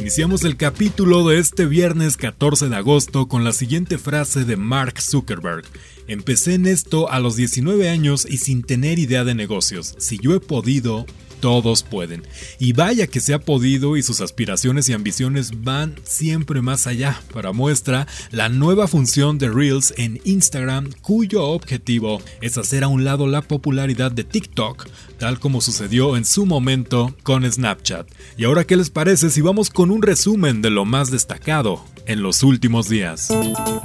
Iniciamos 0.00 0.44
el 0.44 0.56
capítulo 0.56 1.28
de 1.28 1.38
este 1.38 1.66
viernes 1.66 2.16
14 2.16 2.70
de 2.70 2.76
agosto 2.76 3.28
con 3.28 3.44
la 3.44 3.52
siguiente 3.52 3.98
frase 3.98 4.46
de 4.46 4.56
Mark 4.56 4.98
Zuckerberg. 4.98 5.66
Empecé 6.08 6.54
en 6.54 6.66
esto 6.66 7.10
a 7.10 7.20
los 7.20 7.36
19 7.36 7.86
años 7.90 8.26
y 8.26 8.38
sin 8.38 8.62
tener 8.62 8.98
idea 8.98 9.24
de 9.24 9.34
negocios. 9.34 9.94
Si 9.98 10.18
yo 10.18 10.34
he 10.34 10.40
podido, 10.40 11.04
todos 11.40 11.82
pueden. 11.82 12.22
Y 12.58 12.72
vaya 12.72 13.06
que 13.06 13.20
se 13.20 13.34
ha 13.34 13.40
podido 13.40 13.96
y 13.96 14.02
sus 14.02 14.20
aspiraciones 14.20 14.88
y 14.88 14.92
ambiciones 14.92 15.62
van 15.62 15.96
siempre 16.04 16.62
más 16.62 16.86
allá. 16.86 17.20
Para 17.32 17.52
muestra, 17.52 18.06
la 18.30 18.48
nueva 18.48 18.86
función 18.88 19.38
de 19.38 19.50
Reels 19.50 19.94
en 19.96 20.20
Instagram, 20.24 20.90
cuyo 21.00 21.44
objetivo 21.44 22.20
es 22.40 22.58
hacer 22.58 22.84
a 22.84 22.88
un 22.88 23.04
lado 23.04 23.26
la 23.26 23.42
popularidad 23.42 24.12
de 24.12 24.24
TikTok, 24.24 24.88
tal 25.18 25.40
como 25.40 25.60
sucedió 25.60 26.16
en 26.16 26.24
su 26.24 26.46
momento 26.46 27.14
con 27.22 27.50
Snapchat. 27.50 28.06
Y 28.36 28.44
ahora, 28.44 28.64
¿qué 28.64 28.76
les 28.76 28.90
parece 28.90 29.30
si 29.30 29.40
vamos 29.40 29.70
con 29.70 29.90
un 29.90 30.02
resumen 30.02 30.62
de 30.62 30.70
lo 30.70 30.84
más 30.84 31.10
destacado 31.10 31.84
en 32.06 32.22
los 32.22 32.42
últimos 32.42 32.88
días? 32.88 33.28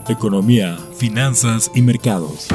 Economía, 0.07 0.77
finanzas 0.97 1.71
y 1.73 1.81
mercados. 1.81 2.47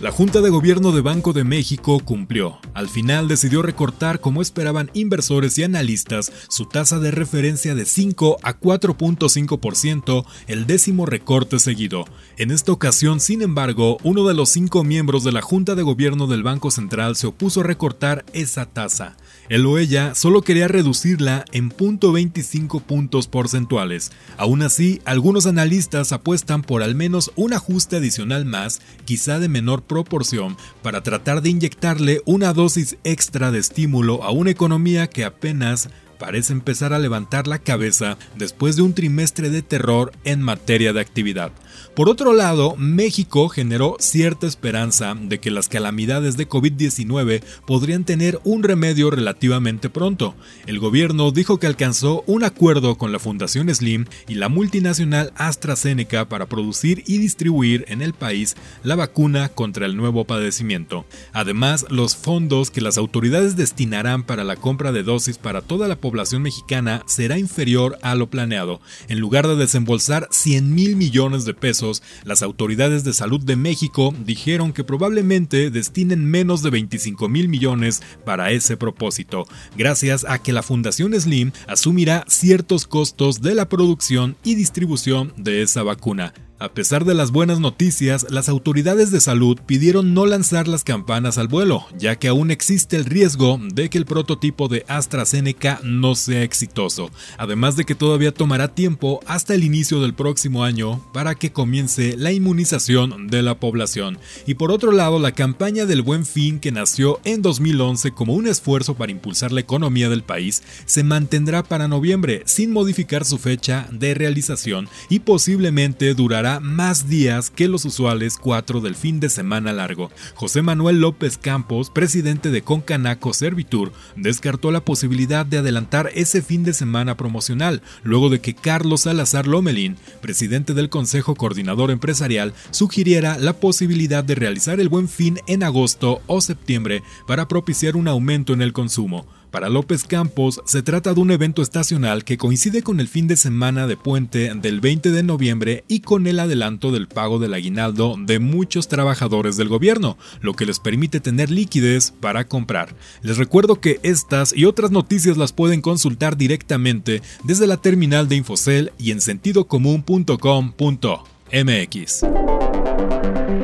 La 0.00 0.10
Junta 0.10 0.40
de 0.40 0.48
Gobierno 0.48 0.92
de 0.92 1.02
Banco 1.02 1.34
de 1.34 1.44
México 1.44 2.00
cumplió. 2.02 2.58
Al 2.72 2.88
final 2.88 3.28
decidió 3.28 3.60
recortar, 3.60 4.20
como 4.20 4.40
esperaban 4.40 4.90
inversores 4.94 5.58
y 5.58 5.62
analistas, 5.62 6.32
su 6.48 6.64
tasa 6.64 6.98
de 6.98 7.10
referencia 7.10 7.74
de 7.74 7.84
5 7.84 8.38
a 8.42 8.58
4.5%, 8.58 10.24
el 10.46 10.66
décimo 10.66 11.04
recorte 11.04 11.58
seguido. 11.58 12.06
En 12.38 12.50
esta 12.50 12.72
ocasión, 12.72 13.20
sin 13.20 13.42
embargo, 13.42 13.98
uno 14.02 14.26
de 14.26 14.32
los 14.32 14.48
cinco 14.48 14.84
miembros 14.84 15.22
de 15.22 15.32
la 15.32 15.42
Junta 15.42 15.74
de 15.74 15.82
Gobierno 15.82 16.26
del 16.26 16.44
Banco 16.44 16.70
Central 16.70 17.14
se 17.14 17.26
opuso 17.26 17.60
a 17.60 17.64
recortar 17.64 18.24
esa 18.32 18.64
tasa. 18.64 19.18
El 19.50 19.66
o 19.66 19.76
ella 19.76 20.14
solo 20.14 20.40
quería 20.40 20.66
reducirla 20.66 21.44
en 21.52 21.70
0.25 21.70 22.80
puntos 22.80 23.26
porcentuales. 23.26 24.12
Aún 24.38 24.62
así, 24.62 25.02
algunos 25.04 25.44
analistas 25.44 26.12
apuestan 26.12 26.62
por 26.62 26.82
al 26.82 26.94
menos 26.94 27.32
un 27.36 27.52
ajuste 27.52 27.96
adicional 27.96 28.46
más, 28.46 28.80
quizá 29.04 29.38
de 29.38 29.48
menor 29.48 29.82
proporción, 29.90 30.56
para 30.82 31.02
tratar 31.02 31.42
de 31.42 31.50
inyectarle 31.50 32.22
una 32.24 32.52
dosis 32.52 32.96
extra 33.02 33.50
de 33.50 33.58
estímulo 33.58 34.22
a 34.22 34.30
una 34.30 34.52
economía 34.52 35.08
que 35.08 35.24
apenas 35.24 35.90
parece 36.20 36.52
empezar 36.52 36.92
a 36.92 36.98
levantar 36.98 37.48
la 37.48 37.58
cabeza 37.58 38.18
después 38.36 38.76
de 38.76 38.82
un 38.82 38.94
trimestre 38.94 39.48
de 39.48 39.62
terror 39.62 40.12
en 40.24 40.42
materia 40.42 40.92
de 40.92 41.00
actividad. 41.00 41.50
Por 41.96 42.08
otro 42.08 42.34
lado, 42.34 42.76
México 42.76 43.48
generó 43.48 43.96
cierta 43.98 44.46
esperanza 44.46 45.16
de 45.18 45.40
que 45.40 45.50
las 45.50 45.68
calamidades 45.68 46.36
de 46.36 46.48
COVID-19 46.48 47.42
podrían 47.66 48.04
tener 48.04 48.38
un 48.44 48.62
remedio 48.62 49.10
relativamente 49.10 49.88
pronto. 49.88 50.34
El 50.66 50.78
gobierno 50.78 51.30
dijo 51.30 51.58
que 51.58 51.66
alcanzó 51.66 52.22
un 52.26 52.44
acuerdo 52.44 52.96
con 52.96 53.12
la 53.12 53.18
Fundación 53.18 53.74
Slim 53.74 54.04
y 54.28 54.34
la 54.34 54.48
multinacional 54.50 55.32
AstraZeneca 55.36 56.28
para 56.28 56.46
producir 56.46 57.02
y 57.06 57.18
distribuir 57.18 57.86
en 57.88 58.02
el 58.02 58.12
país 58.12 58.56
la 58.84 58.94
vacuna 58.94 59.48
contra 59.48 59.86
el 59.86 59.96
nuevo 59.96 60.26
padecimiento. 60.26 61.06
Además, 61.32 61.86
los 61.88 62.14
fondos 62.14 62.70
que 62.70 62.82
las 62.82 62.98
autoridades 62.98 63.56
destinarán 63.56 64.22
para 64.22 64.44
la 64.44 64.56
compra 64.56 64.92
de 64.92 65.02
dosis 65.02 65.38
para 65.38 65.62
toda 65.62 65.88
la 65.88 65.96
población 65.96 66.09
mexicana 66.40 67.02
será 67.06 67.38
inferior 67.38 67.98
a 68.02 68.14
lo 68.14 68.30
planeado. 68.30 68.80
En 69.08 69.20
lugar 69.20 69.46
de 69.46 69.56
desembolsar 69.56 70.28
100 70.30 70.74
mil 70.74 70.96
millones 70.96 71.44
de 71.44 71.54
pesos, 71.54 72.02
las 72.24 72.42
autoridades 72.42 73.04
de 73.04 73.12
salud 73.12 73.40
de 73.40 73.56
México 73.56 74.14
dijeron 74.24 74.72
que 74.72 74.84
probablemente 74.84 75.70
destinen 75.70 76.24
menos 76.24 76.62
de 76.62 76.70
25 76.70 77.28
mil 77.28 77.48
millones 77.48 78.02
para 78.24 78.50
ese 78.50 78.76
propósito, 78.76 79.46
gracias 79.76 80.24
a 80.28 80.42
que 80.42 80.52
la 80.52 80.62
Fundación 80.62 81.18
Slim 81.18 81.52
asumirá 81.66 82.24
ciertos 82.28 82.86
costos 82.86 83.40
de 83.40 83.54
la 83.54 83.68
producción 83.68 84.36
y 84.44 84.54
distribución 84.54 85.32
de 85.36 85.62
esa 85.62 85.82
vacuna. 85.82 86.32
A 86.62 86.74
pesar 86.74 87.06
de 87.06 87.14
las 87.14 87.30
buenas 87.30 87.58
noticias, 87.58 88.26
las 88.28 88.50
autoridades 88.50 89.10
de 89.10 89.20
salud 89.20 89.58
pidieron 89.64 90.12
no 90.12 90.26
lanzar 90.26 90.68
las 90.68 90.84
campanas 90.84 91.38
al 91.38 91.48
vuelo, 91.48 91.86
ya 91.96 92.16
que 92.16 92.28
aún 92.28 92.50
existe 92.50 92.98
el 92.98 93.06
riesgo 93.06 93.58
de 93.72 93.88
que 93.88 93.96
el 93.96 94.04
prototipo 94.04 94.68
de 94.68 94.84
AstraZeneca 94.86 95.80
no 95.82 96.14
sea 96.14 96.42
exitoso, 96.42 97.10
además 97.38 97.76
de 97.76 97.86
que 97.86 97.94
todavía 97.94 98.34
tomará 98.34 98.68
tiempo 98.68 99.20
hasta 99.26 99.54
el 99.54 99.64
inicio 99.64 100.02
del 100.02 100.12
próximo 100.12 100.62
año 100.62 101.02
para 101.14 101.34
que 101.34 101.50
comience 101.50 102.14
la 102.18 102.30
inmunización 102.30 103.28
de 103.28 103.40
la 103.40 103.58
población. 103.58 104.18
Y 104.46 104.52
por 104.52 104.70
otro 104.70 104.92
lado, 104.92 105.18
la 105.18 105.32
campaña 105.32 105.86
del 105.86 106.02
Buen 106.02 106.26
Fin 106.26 106.60
que 106.60 106.72
nació 106.72 107.20
en 107.24 107.40
2011 107.40 108.10
como 108.10 108.34
un 108.34 108.46
esfuerzo 108.46 108.96
para 108.96 109.12
impulsar 109.12 109.50
la 109.50 109.60
economía 109.60 110.10
del 110.10 110.24
país, 110.24 110.62
se 110.84 111.04
mantendrá 111.04 111.62
para 111.62 111.88
noviembre 111.88 112.42
sin 112.44 112.70
modificar 112.70 113.24
su 113.24 113.38
fecha 113.38 113.88
de 113.90 114.12
realización 114.12 114.90
y 115.08 115.20
posiblemente 115.20 116.12
durará 116.12 116.49
más 116.58 117.08
días 117.08 117.50
que 117.50 117.68
los 117.68 117.84
usuales 117.84 118.36
cuatro 118.36 118.80
del 118.80 118.96
fin 118.96 119.20
de 119.20 119.28
semana 119.28 119.72
largo. 119.72 120.10
José 120.34 120.62
Manuel 120.62 121.00
López 121.00 121.38
Campos, 121.38 121.90
presidente 121.90 122.50
de 122.50 122.62
Concanaco 122.62 123.32
Servitur, 123.32 123.92
descartó 124.16 124.72
la 124.72 124.84
posibilidad 124.84 125.46
de 125.46 125.58
adelantar 125.58 126.10
ese 126.14 126.42
fin 126.42 126.64
de 126.64 126.72
semana 126.72 127.16
promocional, 127.16 127.82
luego 128.02 128.30
de 128.30 128.40
que 128.40 128.54
Carlos 128.54 129.02
Salazar 129.02 129.46
Lomelín, 129.46 129.96
presidente 130.20 130.74
del 130.74 130.88
Consejo 130.88 131.36
Coordinador 131.36 131.92
Empresarial, 131.92 132.54
sugiriera 132.72 133.38
la 133.38 133.52
posibilidad 133.52 134.24
de 134.24 134.34
realizar 134.34 134.80
el 134.80 134.88
buen 134.88 135.08
fin 135.08 135.38
en 135.46 135.62
agosto 135.62 136.22
o 136.26 136.40
septiembre 136.40 137.02
para 137.26 137.46
propiciar 137.46 137.96
un 137.96 138.08
aumento 138.08 138.52
en 138.52 138.62
el 138.62 138.72
consumo. 138.72 139.26
Para 139.50 139.68
López 139.68 140.04
Campos 140.04 140.62
se 140.64 140.82
trata 140.82 141.12
de 141.12 141.20
un 141.20 141.32
evento 141.32 141.60
estacional 141.62 142.24
que 142.24 142.38
coincide 142.38 142.82
con 142.82 143.00
el 143.00 143.08
fin 143.08 143.26
de 143.26 143.36
semana 143.36 143.88
de 143.88 143.96
puente 143.96 144.54
del 144.54 144.80
20 144.80 145.10
de 145.10 145.24
noviembre 145.24 145.84
y 145.88 146.00
con 146.00 146.26
el 146.26 146.38
adelanto 146.38 146.92
del 146.92 147.08
pago 147.08 147.38
del 147.38 147.54
aguinaldo 147.54 148.16
de 148.18 148.38
muchos 148.38 148.88
trabajadores 148.88 149.56
del 149.56 149.68
gobierno, 149.68 150.18
lo 150.40 150.52
que 150.54 150.66
les 150.66 150.78
permite 150.78 151.20
tener 151.20 151.50
liquidez 151.50 152.12
para 152.12 152.46
comprar. 152.46 152.94
Les 153.22 153.38
recuerdo 153.38 153.80
que 153.80 153.98
estas 154.02 154.54
y 154.56 154.66
otras 154.66 154.92
noticias 154.92 155.36
las 155.36 155.52
pueden 155.52 155.80
consultar 155.80 156.36
directamente 156.36 157.22
desde 157.42 157.66
la 157.66 157.78
terminal 157.78 158.28
de 158.28 158.36
Infocel 158.36 158.92
y 158.98 159.10
en 159.10 159.20
sentidocomún.com.mx. 159.20 162.20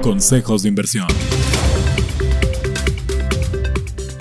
Consejos 0.03 0.63
de 0.63 0.69
inversión. 0.69 1.07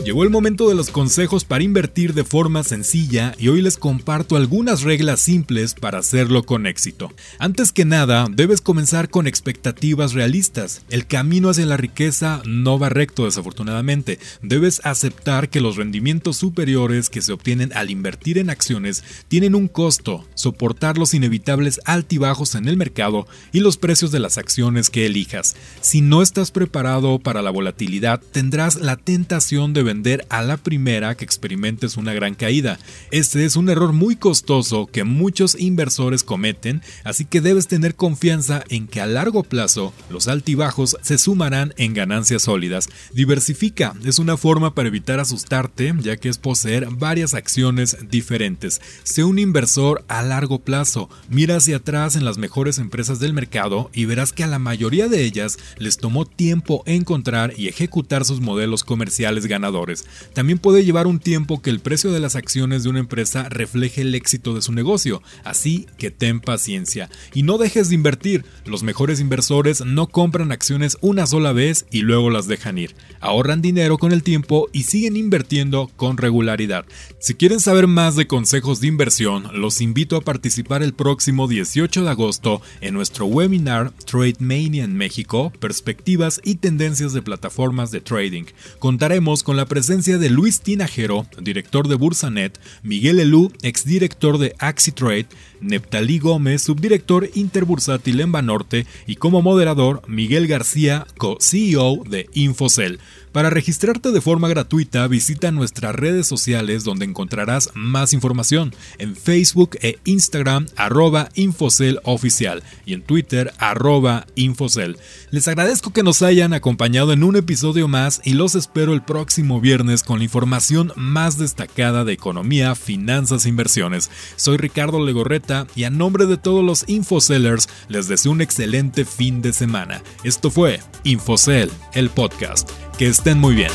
Llegó 0.05 0.23
el 0.23 0.29
momento 0.29 0.69
de 0.69 0.75
los 0.75 0.91
consejos 0.91 1.45
para 1.45 1.63
invertir 1.63 2.13
de 2.13 2.23
forma 2.23 2.61
sencilla 2.63 3.33
y 3.39 3.47
hoy 3.47 3.63
les 3.63 3.75
comparto 3.75 4.35
algunas 4.35 4.83
reglas 4.83 5.19
simples 5.19 5.73
para 5.73 5.97
hacerlo 5.97 6.43
con 6.43 6.67
éxito. 6.67 7.11
Antes 7.39 7.71
que 7.71 7.85
nada, 7.85 8.27
debes 8.29 8.61
comenzar 8.61 9.09
con 9.09 9.25
expectativas 9.25 10.13
realistas. 10.13 10.83
El 10.91 11.07
camino 11.07 11.49
hacia 11.49 11.65
la 11.65 11.77
riqueza 11.77 12.43
no 12.45 12.77
va 12.77 12.89
recto 12.89 13.25
desafortunadamente. 13.25 14.19
Debes 14.43 14.79
aceptar 14.85 15.49
que 15.49 15.59
los 15.59 15.75
rendimientos 15.75 16.37
superiores 16.37 17.09
que 17.09 17.23
se 17.23 17.33
obtienen 17.33 17.73
al 17.73 17.89
invertir 17.89 18.37
en 18.37 18.51
acciones 18.51 19.03
tienen 19.27 19.55
un 19.55 19.67
costo, 19.67 20.23
soportar 20.35 20.99
los 20.99 21.15
inevitables 21.15 21.79
altibajos 21.83 22.53
en 22.53 22.67
el 22.67 22.77
mercado 22.77 23.25
y 23.51 23.59
los 23.59 23.77
precios 23.77 24.11
de 24.11 24.19
las 24.19 24.37
acciones 24.37 24.91
que 24.91 25.07
elijas. 25.07 25.55
Si 25.81 26.01
no 26.01 26.21
estás 26.21 26.51
preparado 26.51 27.17
para 27.17 27.41
la 27.41 27.49
volatilidad, 27.49 28.21
tendrás 28.31 28.75
la 28.75 28.97
tentación 28.97 29.73
de 29.73 29.94
a 30.29 30.43
la 30.43 30.57
primera 30.57 31.15
que 31.15 31.23
experimentes 31.23 31.95
una 31.95 32.13
gran 32.13 32.35
caída. 32.35 32.77
Este 33.11 33.45
es 33.45 33.55
un 33.55 33.69
error 33.69 33.93
muy 33.93 34.15
costoso 34.15 34.87
que 34.87 35.03
muchos 35.03 35.55
inversores 35.57 36.23
cometen, 36.23 36.81
así 37.03 37.23
que 37.23 37.39
debes 37.39 37.67
tener 37.67 37.95
confianza 37.95 38.63
en 38.69 38.87
que 38.87 38.99
a 38.99 39.05
largo 39.05 39.43
plazo 39.43 39.93
los 40.09 40.27
altibajos 40.27 40.97
se 41.01 41.17
sumarán 41.17 41.73
en 41.77 41.93
ganancias 41.93 42.43
sólidas. 42.43 42.89
Diversifica 43.13 43.95
es 44.03 44.19
una 44.19 44.37
forma 44.37 44.75
para 44.75 44.89
evitar 44.89 45.19
asustarte, 45.19 45.93
ya 46.01 46.17
que 46.17 46.29
es 46.29 46.37
poseer 46.37 46.87
varias 46.91 47.33
acciones 47.33 47.97
diferentes. 48.09 48.81
Sé 49.03 49.23
un 49.23 49.39
inversor 49.39 50.03
a 50.07 50.23
largo 50.23 50.59
plazo, 50.59 51.09
mira 51.29 51.55
hacia 51.55 51.77
atrás 51.77 52.15
en 52.15 52.25
las 52.25 52.37
mejores 52.37 52.79
empresas 52.79 53.19
del 53.19 53.33
mercado 53.33 53.89
y 53.93 54.05
verás 54.05 54.33
que 54.33 54.43
a 54.43 54.47
la 54.47 54.59
mayoría 54.59 55.07
de 55.07 55.23
ellas 55.23 55.57
les 55.77 55.97
tomó 55.97 56.25
tiempo 56.25 56.83
encontrar 56.85 57.53
y 57.57 57.69
ejecutar 57.69 58.25
sus 58.25 58.41
modelos 58.41 58.83
comerciales 58.83 59.45
ganadores 59.45 59.84
También 60.33 60.59
puede 60.59 60.83
llevar 60.83 61.07
un 61.07 61.19
tiempo 61.19 61.61
que 61.61 61.69
el 61.69 61.79
precio 61.79 62.11
de 62.11 62.19
las 62.19 62.35
acciones 62.35 62.83
de 62.83 62.89
una 62.89 62.99
empresa 62.99 63.49
refleje 63.49 64.01
el 64.01 64.15
éxito 64.15 64.53
de 64.53 64.61
su 64.61 64.71
negocio, 64.71 65.21
así 65.43 65.87
que 65.97 66.11
ten 66.11 66.39
paciencia 66.39 67.09
y 67.33 67.43
no 67.43 67.57
dejes 67.57 67.89
de 67.89 67.95
invertir. 67.95 68.45
Los 68.65 68.83
mejores 68.83 69.19
inversores 69.19 69.85
no 69.85 70.07
compran 70.07 70.51
acciones 70.51 70.97
una 71.01 71.27
sola 71.27 71.53
vez 71.53 71.85
y 71.91 72.01
luego 72.01 72.29
las 72.29 72.47
dejan 72.47 72.77
ir. 72.77 72.95
Ahorran 73.19 73.61
dinero 73.61 73.97
con 73.97 74.11
el 74.11 74.23
tiempo 74.23 74.69
y 74.71 74.83
siguen 74.83 75.17
invirtiendo 75.17 75.91
con 75.95 76.17
regularidad. 76.17 76.85
Si 77.19 77.35
quieren 77.35 77.59
saber 77.59 77.87
más 77.87 78.15
de 78.15 78.27
consejos 78.27 78.79
de 78.79 78.87
inversión, 78.87 79.49
los 79.53 79.81
invito 79.81 80.15
a 80.15 80.21
participar 80.21 80.83
el 80.83 80.93
próximo 80.93 81.47
18 81.47 82.03
de 82.03 82.09
agosto 82.09 82.61
en 82.81 82.93
nuestro 82.93 83.25
webinar 83.25 83.91
Trade 84.05 84.37
Mania 84.39 84.83
en 84.83 84.95
México, 84.95 85.51
perspectivas 85.59 86.41
y 86.43 86.55
tendencias 86.55 87.13
de 87.13 87.21
plataformas 87.21 87.91
de 87.91 88.01
trading. 88.01 88.45
Contaremos 88.79 89.43
con 89.43 89.57
la 89.57 89.65
presencia 89.75 90.17
de 90.17 90.29
Luis 90.29 90.61
Tinajero, 90.61 91.27
director 91.41 91.89
de 91.89 91.95
Bursanet, 91.95 92.57
Miguel 92.81 93.19
Elú, 93.19 93.51
exdirector 93.61 94.37
de 94.37 94.55
AxiTrade, 94.57 95.25
Neptalí 95.59 96.17
Gómez, 96.17 96.61
subdirector 96.61 97.29
interbursátil 97.33 98.21
en 98.21 98.31
Banorte 98.31 98.85
y 99.05 99.17
como 99.17 99.41
moderador 99.41 100.01
Miguel 100.07 100.47
García, 100.47 101.05
co-CEO 101.17 102.05
de 102.09 102.29
Infocel. 102.33 103.01
Para 103.35 103.49
registrarte 103.49 104.13
de 104.13 104.21
forma 104.21 104.47
gratuita, 104.47 105.05
visita 105.09 105.51
nuestras 105.51 105.93
redes 105.93 106.25
sociales 106.25 106.85
donde 106.85 107.03
encontrarás 107.03 107.69
más 107.73 108.13
información 108.13 108.73
en 108.97 109.13
Facebook 109.13 109.71
e 109.81 109.99
Instagram 110.05 110.67
arroba 110.77 111.27
Infocel 111.35 111.99
oficial 112.05 112.63
y 112.85 112.93
en 112.93 113.01
Twitter 113.01 113.51
arroba 113.57 114.25
Infocel. 114.35 114.95
Les 115.31 115.49
agradezco 115.49 115.91
que 115.91 116.01
nos 116.01 116.21
hayan 116.21 116.53
acompañado 116.53 117.11
en 117.11 117.25
un 117.25 117.35
episodio 117.35 117.89
más 117.89 118.21
y 118.23 118.35
los 118.35 118.55
espero 118.55 118.93
el 118.93 119.03
próximo 119.03 119.59
viernes 119.59 120.03
con 120.03 120.19
la 120.19 120.23
información 120.23 120.93
más 120.95 121.37
destacada 121.37 122.05
de 122.05 122.13
economía, 122.13 122.73
finanzas 122.73 123.45
e 123.45 123.49
inversiones. 123.49 124.09
Soy 124.37 124.55
Ricardo 124.55 125.05
Legorreta 125.05 125.67
y 125.75 125.83
a 125.83 125.89
nombre 125.89 126.25
de 126.25 126.37
todos 126.37 126.63
los 126.63 126.87
Infocellers 126.87 127.67
les 127.89 128.07
deseo 128.07 128.31
un 128.31 128.39
excelente 128.39 129.03
fin 129.03 129.41
de 129.41 129.51
semana. 129.51 130.01
Esto 130.23 130.49
fue 130.49 130.79
Infocel, 131.03 131.69
el 131.95 132.09
podcast. 132.09 132.71
Que 132.97 133.07
estén 133.07 133.39
muy 133.39 133.55
bien. 133.55 133.71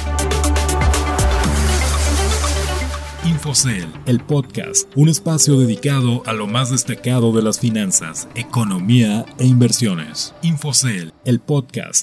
Infocel, 3.26 3.87
el 4.06 4.20
podcast, 4.20 4.90
un 4.96 5.11
espacio 5.11 5.58
dedicado 5.58 6.22
a 6.25 6.32
lo 6.32 6.46
más 6.46 6.70
destacado 6.70 7.32
de 7.32 7.43
las 7.43 7.61
finanzas, 7.61 8.28
economía 8.34 9.26
e 9.38 9.46
inversiones. 9.46 10.34
Infocel, 10.43 11.12
el 11.26 11.40
podcast. 11.40 11.99